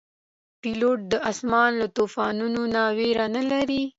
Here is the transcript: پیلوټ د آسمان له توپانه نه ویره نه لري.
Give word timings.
پیلوټ 0.61 0.99
د 1.11 1.13
آسمان 1.31 1.71
له 1.81 1.87
توپانه 1.95 2.47
نه 2.73 2.83
ویره 2.97 3.25
نه 3.35 3.41
لري. 3.51 3.83